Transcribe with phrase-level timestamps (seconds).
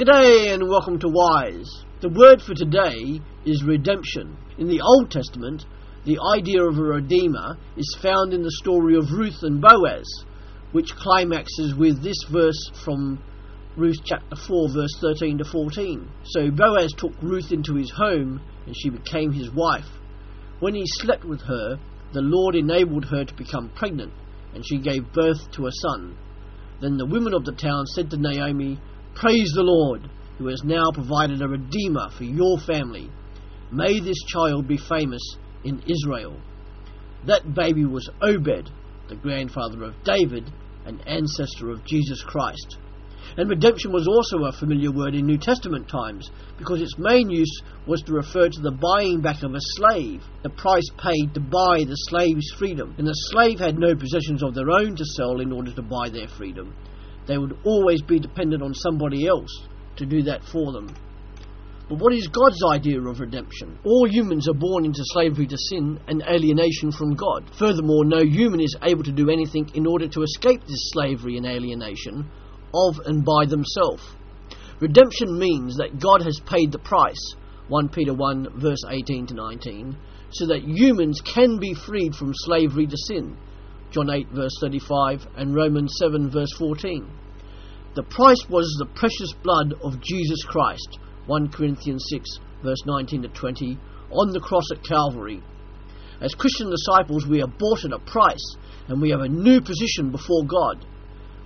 [0.00, 1.84] G'day and welcome to Wise.
[2.00, 4.34] The word for today is redemption.
[4.56, 5.66] In the Old Testament,
[6.06, 10.06] the idea of a redeemer is found in the story of Ruth and Boaz,
[10.72, 13.22] which climaxes with this verse from
[13.76, 16.08] Ruth chapter 4, verse 13 to 14.
[16.24, 20.00] So Boaz took Ruth into his home, and she became his wife.
[20.60, 21.78] When he slept with her,
[22.14, 24.14] the Lord enabled her to become pregnant,
[24.54, 26.16] and she gave birth to a son.
[26.80, 28.80] Then the women of the town said to Naomi,
[29.14, 30.08] Praise the Lord,
[30.38, 33.10] who has now provided a redeemer for your family.
[33.70, 36.36] May this child be famous in Israel.
[37.26, 38.70] That baby was Obed,
[39.08, 40.50] the grandfather of David,
[40.86, 42.78] an ancestor of Jesus Christ.
[43.36, 47.62] And redemption was also a familiar word in New Testament times because its main use
[47.86, 51.84] was to refer to the buying back of a slave, the price paid to buy
[51.84, 52.94] the slave's freedom.
[52.98, 56.08] And the slave had no possessions of their own to sell in order to buy
[56.08, 56.74] their freedom.
[57.26, 59.50] They would always be dependent on somebody else
[59.96, 60.94] to do that for them.
[61.88, 63.76] But what is God's idea of redemption?
[63.84, 67.50] All humans are born into slavery to sin and alienation from God.
[67.58, 71.46] Furthermore, no human is able to do anything in order to escape this slavery and
[71.46, 72.30] alienation
[72.72, 74.04] of and by themselves.
[74.78, 77.34] Redemption means that God has paid the price,
[77.66, 79.96] 1 Peter 1 verse 18 to 19,
[80.30, 83.36] so that humans can be freed from slavery to sin,
[83.90, 87.08] John 8 verse 35 and Romans 7 verse 14.
[87.96, 93.28] The price was the precious blood of Jesus Christ, 1 Corinthians 6 verse 19 to
[93.28, 93.78] 20,
[94.10, 95.42] on the cross at Calvary.
[96.20, 100.12] As Christian disciples, we are bought at a price and we have a new position
[100.12, 100.86] before God.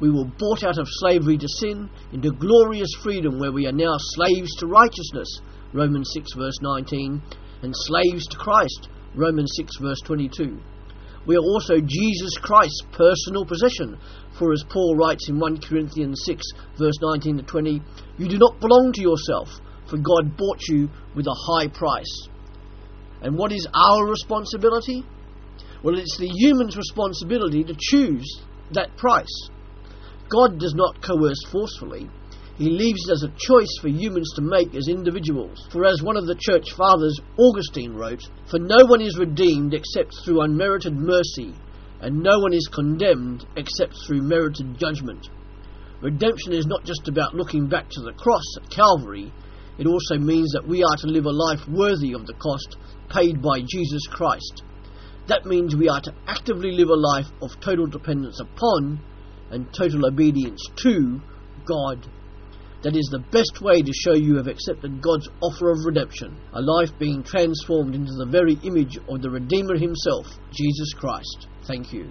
[0.00, 3.96] We were bought out of slavery to sin into glorious freedom where we are now
[3.98, 5.40] slaves to righteousness,
[5.74, 7.20] Romans 6 verse 19,
[7.62, 10.58] and slaves to Christ, Romans 6 verse 22.
[11.26, 13.98] We are also Jesus Christ's personal possession,
[14.38, 16.42] for as Paul writes in 1 Corinthians 6
[16.78, 17.82] verse 19 to 20,
[18.18, 19.48] you do not belong to yourself,
[19.88, 22.28] for God bought you with a high price.
[23.22, 25.04] And what is our responsibility?
[25.82, 28.40] Well, it's the human's responsibility to choose
[28.72, 29.50] that price.
[30.30, 32.08] God does not coerce forcefully.
[32.60, 35.66] He leaves it as a choice for humans to make as individuals.
[35.72, 40.14] For as one of the church fathers, Augustine, wrote, For no one is redeemed except
[40.22, 41.54] through unmerited mercy,
[42.02, 45.30] and no one is condemned except through merited judgment.
[46.02, 49.32] Redemption is not just about looking back to the cross at Calvary,
[49.78, 52.76] it also means that we are to live a life worthy of the cost
[53.08, 54.64] paid by Jesus Christ.
[55.28, 59.00] That means we are to actively live a life of total dependence upon
[59.50, 61.22] and total obedience to
[61.64, 62.06] God.
[62.82, 66.62] That is the best way to show you have accepted God's offer of redemption, a
[66.62, 71.46] life being transformed into the very image of the Redeemer himself, Jesus Christ.
[71.66, 72.10] Thank you.